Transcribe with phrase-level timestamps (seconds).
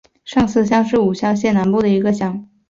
[0.25, 2.49] 上司乡是武乡县南部的一个乡。